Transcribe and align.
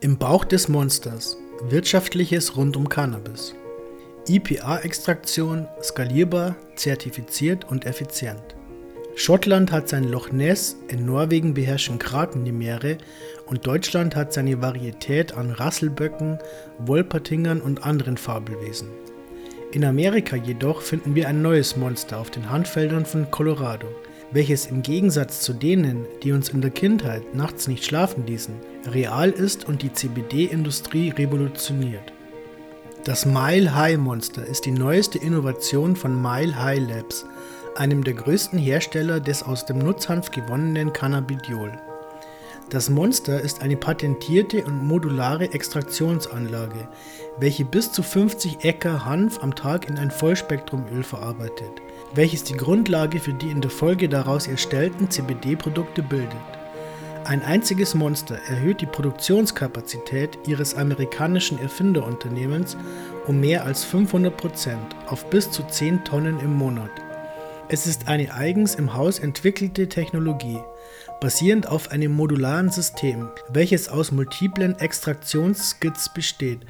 Im 0.00 0.16
Bauch 0.16 0.44
des 0.44 0.68
Monsters. 0.68 1.36
Wirtschaftliches 1.70 2.56
rund 2.56 2.76
um 2.76 2.88
Cannabis. 2.88 3.56
IPA-Extraktion 4.28 5.66
skalierbar, 5.82 6.54
zertifiziert 6.76 7.64
und 7.68 7.84
effizient. 7.84 8.54
Schottland 9.16 9.72
hat 9.72 9.88
sein 9.88 10.04
Loch 10.04 10.30
Ness, 10.30 10.76
in 10.86 11.04
Norwegen 11.04 11.52
beherrschen 11.52 11.98
Kraken 11.98 12.44
die 12.44 12.52
Meere 12.52 12.98
und 13.46 13.66
Deutschland 13.66 14.14
hat 14.14 14.32
seine 14.32 14.62
Varietät 14.62 15.34
an 15.34 15.50
Rasselböcken, 15.50 16.38
Wolpertingern 16.78 17.60
und 17.60 17.82
anderen 17.82 18.18
Fabelwesen. 18.18 18.90
In 19.72 19.84
Amerika 19.84 20.36
jedoch 20.36 20.80
finden 20.80 21.16
wir 21.16 21.26
ein 21.26 21.42
neues 21.42 21.76
Monster 21.76 22.20
auf 22.20 22.30
den 22.30 22.48
Handfeldern 22.48 23.04
von 23.04 23.32
Colorado, 23.32 23.88
welches 24.30 24.66
im 24.66 24.82
Gegensatz 24.82 25.40
zu 25.40 25.52
denen, 25.52 26.04
die 26.22 26.32
uns 26.32 26.50
in 26.50 26.60
der 26.60 26.70
Kindheit 26.70 27.34
nachts 27.34 27.68
nicht 27.68 27.84
schlafen 27.84 28.26
ließen, 28.26 28.54
real 28.92 29.30
ist 29.30 29.66
und 29.66 29.82
die 29.82 29.92
CBD-Industrie 29.92 31.10
revolutioniert. 31.10 32.12
Das 33.04 33.24
Mile 33.24 33.74
High 33.74 33.98
Monster 33.98 34.44
ist 34.44 34.66
die 34.66 34.70
neueste 34.70 35.18
Innovation 35.18 35.96
von 35.96 36.20
Mile 36.20 36.62
High 36.62 36.88
Labs, 36.88 37.24
einem 37.76 38.04
der 38.04 38.14
größten 38.14 38.58
Hersteller 38.58 39.20
des 39.20 39.42
aus 39.42 39.64
dem 39.64 39.78
Nutzhanf 39.78 40.30
gewonnenen 40.30 40.92
Cannabidiol. 40.92 41.72
Das 42.70 42.90
Monster 42.90 43.40
ist 43.40 43.62
eine 43.62 43.78
patentierte 43.78 44.62
und 44.62 44.86
modulare 44.86 45.54
Extraktionsanlage, 45.54 46.86
welche 47.38 47.64
bis 47.64 47.92
zu 47.92 48.02
50 48.02 48.62
Äcker 48.62 49.06
Hanf 49.06 49.42
am 49.42 49.54
Tag 49.54 49.88
in 49.88 49.96
ein 49.96 50.10
Vollspektrumöl 50.10 51.02
verarbeitet, 51.02 51.80
welches 52.14 52.44
die 52.44 52.56
Grundlage 52.56 53.20
für 53.20 53.32
die 53.32 53.50
in 53.50 53.60
der 53.60 53.70
Folge 53.70 54.08
daraus 54.08 54.46
erstellten 54.46 55.10
CBD-Produkte 55.10 56.02
bildet. 56.02 56.36
Ein 57.24 57.42
einziges 57.42 57.94
Monster 57.94 58.38
erhöht 58.48 58.80
die 58.80 58.86
Produktionskapazität 58.86 60.38
ihres 60.46 60.74
amerikanischen 60.74 61.60
Erfinderunternehmens 61.60 62.76
um 63.26 63.40
mehr 63.40 63.64
als 63.64 63.84
500 63.84 64.34
Prozent 64.34 64.96
auf 65.06 65.28
bis 65.28 65.50
zu 65.50 65.62
10 65.62 66.04
Tonnen 66.04 66.40
im 66.40 66.54
Monat. 66.54 66.90
Es 67.68 67.86
ist 67.86 68.08
eine 68.08 68.32
eigens 68.32 68.74
im 68.74 68.94
Haus 68.94 69.18
entwickelte 69.18 69.90
Technologie, 69.90 70.58
basierend 71.20 71.68
auf 71.68 71.90
einem 71.90 72.12
modularen 72.12 72.70
System, 72.70 73.28
welches 73.50 73.90
aus 73.90 74.10
multiplen 74.10 74.78
Extraktionsskits 74.78 76.14
besteht, 76.14 76.60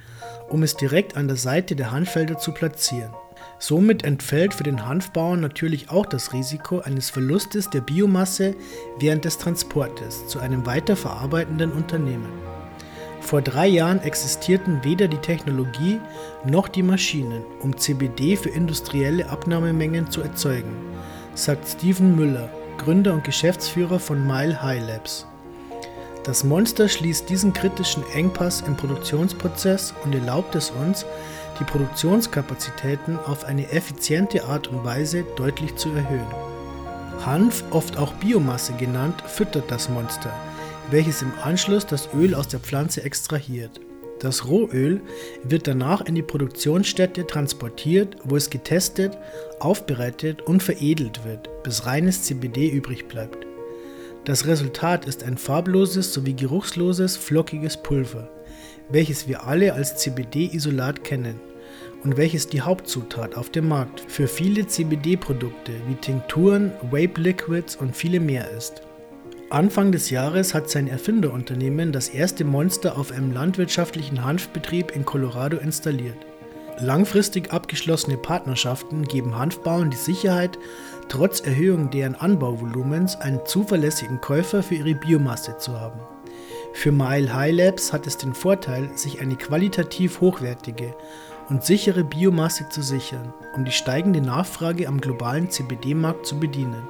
um 0.48 0.64
es 0.64 0.75
direkt 0.75 1.17
an 1.17 1.28
der 1.28 1.36
Seite 1.36 1.77
der 1.77 1.92
Handfelder 1.92 2.39
zu 2.39 2.50
platzieren. 2.50 3.12
Somit 3.59 4.05
entfällt 4.05 4.55
für 4.55 4.63
den 4.63 4.87
Hanfbauern 4.87 5.41
natürlich 5.41 5.91
auch 5.91 6.07
das 6.07 6.33
Risiko 6.33 6.81
eines 6.81 7.11
Verlustes 7.11 7.71
der 7.71 7.81
Biomasse 7.81 8.55
während 8.99 9.25
des 9.25 9.39
Transportes 9.39 10.27
zu 10.29 10.39
einem 10.39 10.65
weiterverarbeitenden 10.65 11.73
Unternehmen. 11.73 12.29
Vor 13.21 13.43
drei 13.43 13.67
Jahren 13.67 14.01
existierten 14.01 14.85
weder 14.85 15.09
die 15.09 15.19
Technologie 15.19 16.01
noch 16.45 16.69
die 16.69 16.83
Maschinen, 16.83 17.43
um 17.61 17.77
CBD 17.77 18.37
für 18.37 18.49
industrielle 18.49 19.29
Abnahmemengen 19.29 20.11
zu 20.11 20.23
erzeugen, 20.23 20.75
sagt 21.35 21.69
Steven 21.69 22.17
Müller, 22.17 22.49
Gründer 22.79 23.13
und 23.13 23.25
Geschäftsführer 23.25 23.99
von 23.99 24.27
Mile 24.27 24.63
High 24.63 24.87
Labs. 24.87 25.27
Das 26.25 26.45
Monster 26.45 26.89
schließt 26.89 27.29
diesen 27.29 27.53
kritischen 27.53 28.05
Engpass 28.15 28.61
im 28.61 28.77
Produktionsprozess 28.77 29.95
und 30.05 30.15
erlaubt 30.15 30.55
es 30.55 30.71
uns, 30.71 31.07
die 31.59 31.64
Produktionskapazitäten 31.64 33.19
auf 33.19 33.45
eine 33.45 33.70
effiziente 33.70 34.45
Art 34.45 34.69
und 34.69 34.84
Weise 34.84 35.25
deutlich 35.37 35.77
zu 35.77 35.91
erhöhen. 35.91 36.27
Hanf, 37.25 37.64
oft 37.70 37.97
auch 37.97 38.12
Biomasse 38.14 38.75
genannt, 38.75 39.23
füttert 39.27 39.70
das 39.70 39.89
Monster, 39.89 40.33
welches 40.91 41.23
im 41.23 41.33
Anschluss 41.42 41.86
das 41.86 42.09
Öl 42.14 42.34
aus 42.34 42.48
der 42.48 42.61
Pflanze 42.61 43.03
extrahiert. 43.03 43.81
Das 44.20 44.48
Rohöl 44.48 45.01
wird 45.45 45.69
danach 45.69 46.01
in 46.01 46.14
die 46.14 46.23
Produktionsstätte 46.23 47.27
transportiert, 47.27 48.17
wo 48.25 48.36
es 48.36 48.51
getestet, 48.51 49.17
aufbereitet 49.61 50.42
und 50.42 50.62
veredelt 50.62 51.25
wird, 51.25 51.48
bis 51.63 51.86
reines 51.86 52.25
CBD 52.25 52.69
übrig 52.69 53.07
bleibt. 53.07 53.46
Das 54.25 54.46
Resultat 54.46 55.07
ist 55.07 55.23
ein 55.23 55.39
farbloses 55.39 56.13
sowie 56.13 56.35
geruchsloses, 56.35 57.17
flockiges 57.17 57.77
Pulver, 57.77 58.29
welches 58.89 59.29
wir 59.29 59.46
alle 59.46 59.74
als 59.74 59.96
CBD-Isolat 59.96 61.05
kennen 61.05 61.41
und 62.05 62.17
welches 62.17 62.48
die 62.48 62.61
Hauptzutat 62.61 63.36
auf 63.36 63.51
dem 63.51 63.69
Markt 63.69 64.01
für 64.08 64.29
viele 64.29 64.67
CBD-Produkte 64.67 65.73
wie 65.86 65.95
Tinkturen, 65.96 66.73
Vape 66.83 67.20
Liquids 67.20 67.77
und 67.77 67.96
viele 67.96 68.20
mehr 68.20 68.51
ist. 68.51 68.83
Anfang 69.51 69.92
des 69.92 70.11
Jahres 70.11 70.52
hat 70.52 70.69
sein 70.69 70.89
Erfinderunternehmen 70.89 71.91
das 71.91 72.11
erste 72.11 72.45
Monster 72.45 72.98
auf 72.98 73.13
einem 73.13 73.33
landwirtschaftlichen 73.33 74.24
Hanfbetrieb 74.24 74.95
in 74.95 75.07
Colorado 75.07 75.57
installiert. 75.57 76.19
Langfristig 76.80 77.51
abgeschlossene 77.51 78.19
Partnerschaften 78.19 79.05
geben 79.05 79.36
Hanfbauern 79.36 79.90
die 79.90 79.96
Sicherheit, 79.96 80.58
trotz 81.08 81.40
Erhöhung 81.40 81.90
deren 81.90 82.14
Anbauvolumens 82.14 83.17
einen 83.17 83.40
zuverlässigen 83.46 84.20
Käufer 84.20 84.63
für 84.63 84.77
ihre 84.77 84.95
Biomasse 84.95 85.57
zu 85.58 85.80
haben. 85.80 85.98
Für 86.78 86.92
Mile 86.92 87.34
High 87.34 87.56
Labs 87.56 87.92
hat 87.92 88.06
es 88.06 88.18
den 88.18 88.34
Vorteil, 88.34 88.89
sich 88.96 89.20
eine 89.20 89.34
qualitativ 89.34 90.20
hochwertige 90.20 90.94
und 91.48 91.64
sichere 91.64 92.05
Biomasse 92.05 92.68
zu 92.68 92.83
sichern, 92.83 93.34
um 93.56 93.64
die 93.64 93.72
steigende 93.72 94.20
Nachfrage 94.20 94.86
am 94.86 95.00
globalen 95.00 95.50
CBD-Markt 95.50 96.24
zu 96.24 96.39
bedienen. 96.39 96.86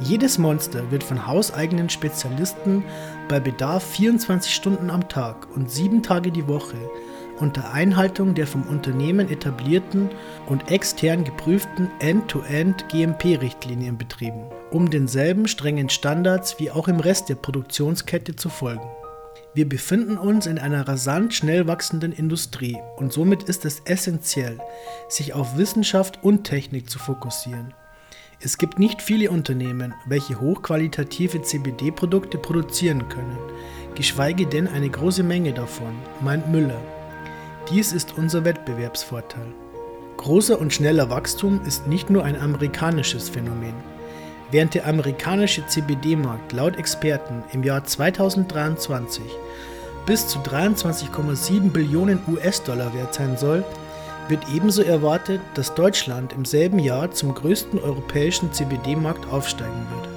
Jedes 0.00 0.38
Monster 0.38 0.90
wird 0.90 1.04
von 1.04 1.26
hauseigenen 1.26 1.90
Spezialisten 1.90 2.82
bei 3.28 3.40
Bedarf 3.40 3.84
24 3.84 4.54
Stunden 4.54 4.88
am 4.88 5.06
Tag 5.06 5.48
und 5.54 5.70
7 5.70 6.02
Tage 6.02 6.30
die 6.30 6.48
Woche 6.48 6.78
unter 7.40 7.74
Einhaltung 7.74 8.34
der 8.34 8.46
vom 8.46 8.62
Unternehmen 8.62 9.28
etablierten 9.28 10.08
und 10.46 10.70
extern 10.70 11.24
geprüften 11.24 11.90
End-to-End 11.98 12.88
GMP-Richtlinien 12.88 13.98
betrieben, 13.98 14.44
um 14.74 14.90
denselben 14.90 15.46
strengen 15.46 15.88
Standards 15.88 16.58
wie 16.58 16.72
auch 16.72 16.88
im 16.88 16.98
Rest 16.98 17.28
der 17.28 17.36
Produktionskette 17.36 18.34
zu 18.34 18.48
folgen. 18.48 18.82
Wir 19.54 19.68
befinden 19.68 20.18
uns 20.18 20.46
in 20.46 20.58
einer 20.58 20.88
rasant 20.88 21.32
schnell 21.32 21.68
wachsenden 21.68 22.10
Industrie 22.10 22.76
und 22.96 23.12
somit 23.12 23.44
ist 23.44 23.64
es 23.64 23.82
essentiell, 23.84 24.58
sich 25.08 25.32
auf 25.32 25.56
Wissenschaft 25.56 26.24
und 26.24 26.42
Technik 26.42 26.90
zu 26.90 26.98
fokussieren. 26.98 27.72
Es 28.40 28.58
gibt 28.58 28.80
nicht 28.80 29.00
viele 29.00 29.30
Unternehmen, 29.30 29.94
welche 30.06 30.40
hochqualitative 30.40 31.40
CBD-Produkte 31.40 32.36
produzieren 32.36 33.08
können, 33.08 33.38
geschweige 33.94 34.44
denn 34.44 34.66
eine 34.66 34.90
große 34.90 35.22
Menge 35.22 35.52
davon, 35.52 35.94
meint 36.20 36.50
Müller. 36.50 36.80
Dies 37.70 37.92
ist 37.92 38.18
unser 38.18 38.44
Wettbewerbsvorteil. 38.44 39.54
Großer 40.16 40.60
und 40.60 40.72
schneller 40.72 41.10
Wachstum 41.10 41.60
ist 41.64 41.86
nicht 41.86 42.10
nur 42.10 42.24
ein 42.24 42.36
amerikanisches 42.36 43.28
Phänomen. 43.28 43.93
Während 44.50 44.74
der 44.74 44.86
amerikanische 44.86 45.66
CBD-Markt 45.66 46.52
laut 46.52 46.76
Experten 46.76 47.42
im 47.52 47.62
Jahr 47.62 47.84
2023 47.84 49.22
bis 50.06 50.28
zu 50.28 50.38
23,7 50.40 51.70
Billionen 51.70 52.20
US-Dollar 52.28 52.92
wert 52.94 53.14
sein 53.14 53.36
soll, 53.36 53.64
wird 54.28 54.44
ebenso 54.54 54.82
erwartet, 54.82 55.40
dass 55.54 55.74
Deutschland 55.74 56.32
im 56.32 56.44
selben 56.44 56.78
Jahr 56.78 57.10
zum 57.10 57.34
größten 57.34 57.78
europäischen 57.78 58.52
CBD-Markt 58.52 59.30
aufsteigen 59.30 59.86
wird. 59.90 60.08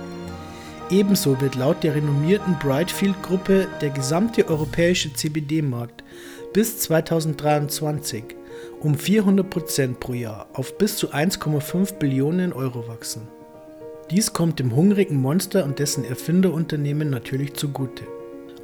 Ebenso 0.89 1.39
wird 1.41 1.55
laut 1.55 1.83
der 1.83 1.95
renommierten 1.95 2.57
Brightfield-Gruppe 2.59 3.67
der 3.81 3.89
gesamte 3.89 4.47
europäische 4.47 5.13
CBD-Markt 5.13 6.03
bis 6.53 6.79
2023 6.79 8.23
um 8.79 8.95
400% 8.95 9.95
pro 9.95 10.13
Jahr 10.13 10.47
auf 10.53 10.77
bis 10.77 10.97
zu 10.97 11.11
1,5 11.11 11.95
Billionen 11.95 12.53
Euro 12.53 12.87
wachsen. 12.87 13.27
Dies 14.09 14.31
kommt 14.31 14.59
dem 14.59 14.73
hungrigen 14.73 15.18
Monster 15.18 15.66
und 15.66 15.79
dessen 15.79 16.06
Erfinderunternehmen 16.06 17.09
natürlich 17.09 17.56
zugute. 17.56 18.03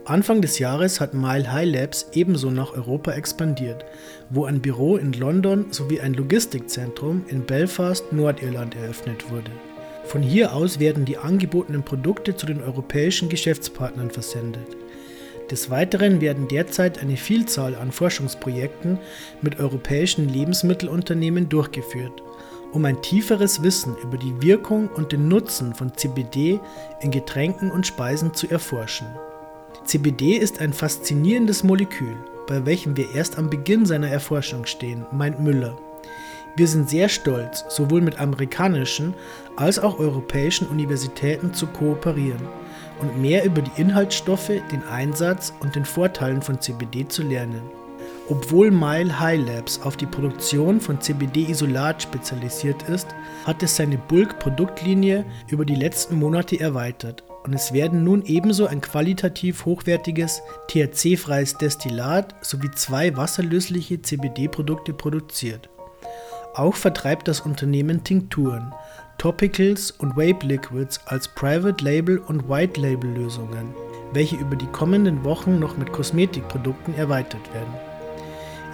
Anfang 0.06 0.42
des 0.42 0.58
Jahres 0.58 1.02
hat 1.02 1.14
Mile 1.14 1.52
High 1.52 1.70
Labs 1.70 2.08
ebenso 2.14 2.50
nach 2.50 2.74
Europa 2.74 3.12
expandiert, 3.12 3.84
wo 4.30 4.46
ein 4.46 4.62
Büro 4.62 4.96
in 4.96 5.12
London 5.12 5.66
sowie 5.72 6.00
ein 6.00 6.14
Logistikzentrum 6.14 7.26
in 7.28 7.46
Belfast, 7.46 8.14
Nordirland 8.14 8.76
eröffnet 8.76 9.30
wurde. 9.32 9.52
Von 10.06 10.22
hier 10.22 10.54
aus 10.54 10.80
werden 10.80 11.04
die 11.04 11.18
angebotenen 11.18 11.84
Produkte 11.84 12.38
zu 12.38 12.46
den 12.46 12.62
europäischen 12.62 13.28
Geschäftspartnern 13.28 14.12
versendet. 14.12 14.78
Des 15.52 15.70
Weiteren 15.70 16.22
werden 16.22 16.48
derzeit 16.48 17.00
eine 17.00 17.18
Vielzahl 17.18 17.76
an 17.76 17.92
Forschungsprojekten 17.92 18.98
mit 19.42 19.60
europäischen 19.60 20.30
Lebensmittelunternehmen 20.30 21.50
durchgeführt, 21.50 22.24
um 22.74 22.86
ein 22.86 23.02
tieferes 23.02 23.62
Wissen 23.62 23.96
über 23.98 24.18
die 24.18 24.42
Wirkung 24.42 24.90
und 24.90 25.12
den 25.12 25.28
Nutzen 25.28 25.74
von 25.76 25.96
CBD 25.96 26.60
in 27.02 27.12
Getränken 27.12 27.72
und 27.72 27.88
Speisen 27.88 28.34
zu 28.34 28.50
erforschen. 28.50 29.08
CBD 29.86 30.38
ist 30.38 30.60
ein 30.60 30.74
faszinierendes 30.74 31.64
Molekül, 31.64 32.18
bei 32.48 32.66
welchem 32.66 32.98
wir 32.98 33.14
erst 33.14 33.38
am 33.38 33.50
Beginn 33.50 33.86
seiner 33.86 34.10
Erforschung 34.10 34.66
stehen, 34.66 35.06
meint 35.12 35.40
Müller. 35.40 35.78
Wir 36.56 36.68
sind 36.68 36.90
sehr 36.90 37.10
stolz, 37.10 37.66
sowohl 37.70 38.02
mit 38.02 38.20
amerikanischen 38.20 39.14
als 39.56 39.80
auch 39.80 40.00
europäischen 40.00 40.68
Universitäten 40.68 41.54
zu 41.54 41.68
kooperieren, 41.68 42.42
und 43.00 43.22
mehr 43.22 43.44
über 43.44 43.62
die 43.62 43.82
Inhaltsstoffe, 43.82 44.52
den 44.72 44.84
Einsatz 44.84 45.54
und 45.60 45.76
den 45.76 45.86
Vorteilen 45.86 46.42
von 46.42 46.62
CBD 46.62 47.08
zu 47.08 47.24
lernen. 47.24 47.83
Obwohl 48.30 48.72
Mile 48.72 49.20
High 49.20 49.46
Labs 49.46 49.82
auf 49.82 49.98
die 49.98 50.06
Produktion 50.06 50.80
von 50.80 51.02
CBD-Isolat 51.02 52.04
spezialisiert 52.04 52.84
ist, 52.84 53.08
hat 53.46 53.62
es 53.62 53.76
seine 53.76 53.98
Bulk-Produktlinie 53.98 55.26
über 55.50 55.66
die 55.66 55.76
letzten 55.76 56.20
Monate 56.20 56.58
erweitert 56.58 57.24
und 57.44 57.54
es 57.54 57.74
werden 57.74 58.06
nun 58.06 58.24
ebenso 58.26 58.66
ein 58.66 58.80
qualitativ 58.80 59.66
hochwertiges 59.66 60.42
THC-freies 60.70 61.58
Destillat 61.58 62.34
sowie 62.42 62.72
zwei 62.72 63.16
wasserlösliche 63.18 64.02
CBD-Produkte 64.02 64.94
produziert. 64.94 65.70
Auch 66.54 66.76
vertreibt 66.76 67.28
das 67.28 67.42
Unternehmen 67.42 68.06
Tinkturen, 68.06 68.74
Topicals 69.18 69.92
und 69.92 70.16
Vape 70.16 70.46
Liquids 70.46 71.02
als 71.08 71.28
Private 71.28 71.84
Label 71.84 72.20
und 72.20 72.48
White 72.48 72.80
Label 72.80 73.10
Lösungen, 73.10 73.74
welche 74.14 74.38
über 74.38 74.56
die 74.56 74.68
kommenden 74.68 75.26
Wochen 75.26 75.60
noch 75.60 75.76
mit 75.78 75.92
Kosmetikprodukten 75.92 76.96
erweitert 76.96 77.54
werden. 77.54 77.93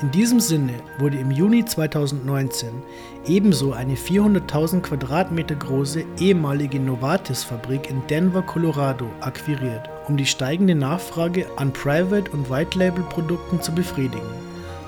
In 0.02 0.12
diesem 0.12 0.40
Sinne 0.40 0.76
wurde 0.98 1.18
im 1.18 1.30
Juni 1.30 1.66
2019 1.66 2.70
ebenso 3.28 3.74
eine 3.74 3.96
400.000 3.96 4.80
Quadratmeter 4.80 5.56
große 5.56 6.06
ehemalige 6.20 6.80
Novartis-Fabrik 6.80 7.90
in 7.90 8.02
Denver, 8.08 8.42
Colorado 8.42 9.08
akquiriert, 9.20 9.90
um 10.08 10.16
die 10.16 10.26
steigende 10.26 10.74
Nachfrage 10.74 11.48
an 11.58 11.74
Private- 11.74 12.32
und 12.32 12.50
White-Label-Produkten 12.50 13.62
zu 13.62 13.74
befriedigen 13.74 14.30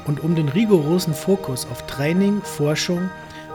und 0.08 0.24
um 0.24 0.34
den 0.34 0.48
rigorosen 0.48 1.14
Fokus 1.14 1.68
auf 1.70 1.86
Training, 1.88 2.42
Forschung 2.42 3.10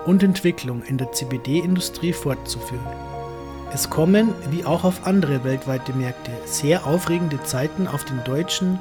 und 0.04 0.22
Entwicklung 0.22 0.82
in 0.82 0.98
der 0.98 1.10
CBD-Industrie 1.12 2.12
fortzuführen. 2.12 3.15
Es 3.74 3.90
kommen, 3.90 4.32
wie 4.50 4.64
auch 4.64 4.84
auf 4.84 5.06
andere 5.06 5.44
weltweite 5.44 5.92
Märkte, 5.92 6.30
sehr 6.44 6.86
aufregende 6.86 7.42
Zeiten 7.42 7.86
auf 7.88 8.04
den 8.04 8.22
deutschen, 8.24 8.78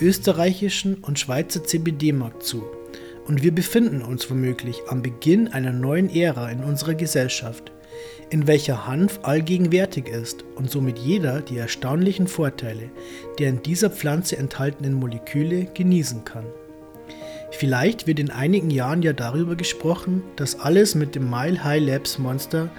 österreichischen 0.00 0.94
und 0.96 1.18
Schweizer 1.18 1.64
CBD-Markt 1.64 2.42
zu. 2.42 2.64
Und 3.26 3.42
wir 3.42 3.54
befinden 3.54 4.00
uns 4.00 4.30
womöglich 4.30 4.80
am 4.88 5.02
Beginn 5.02 5.48
einer 5.48 5.72
neuen 5.72 6.08
Ära 6.08 6.50
in 6.50 6.64
unserer 6.64 6.94
Gesellschaft, 6.94 7.72
in 8.30 8.46
welcher 8.46 8.86
Hanf 8.86 9.20
allgegenwärtig 9.22 10.08
ist 10.08 10.44
und 10.54 10.70
somit 10.70 10.98
jeder 10.98 11.40
die 11.40 11.58
erstaunlichen 11.58 12.28
Vorteile 12.28 12.90
der 13.38 13.50
in 13.50 13.62
dieser 13.62 13.90
Pflanze 13.90 14.38
enthaltenen 14.38 14.94
Moleküle 14.94 15.66
genießen 15.74 16.24
kann. 16.24 16.44
Vielleicht 17.50 18.06
wird 18.06 18.20
in 18.20 18.30
einigen 18.30 18.70
Jahren 18.70 19.02
ja 19.02 19.12
darüber 19.12 19.56
gesprochen, 19.56 20.22
dass 20.36 20.60
alles 20.60 20.94
mit 20.94 21.14
dem 21.14 21.28
Mile 21.28 21.64
High 21.64 21.84
Labs 21.84 22.18
Monster 22.18 22.70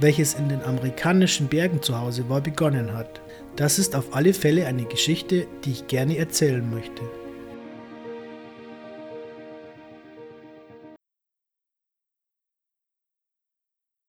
welches 0.00 0.34
in 0.34 0.48
den 0.48 0.62
amerikanischen 0.62 1.48
Bergen 1.48 1.82
zu 1.82 1.98
Hause 1.98 2.28
war, 2.28 2.40
begonnen 2.40 2.94
hat. 2.94 3.20
Das 3.56 3.78
ist 3.78 3.94
auf 3.94 4.14
alle 4.14 4.34
Fälle 4.34 4.66
eine 4.66 4.84
Geschichte, 4.84 5.46
die 5.64 5.72
ich 5.72 5.86
gerne 5.86 6.16
erzählen 6.18 6.68
möchte. 6.68 7.02